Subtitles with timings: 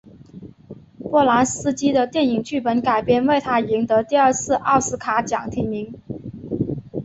[0.97, 5.93] 波兰斯基的电影剧本改编为他赢得第二次奥斯卡奖提名。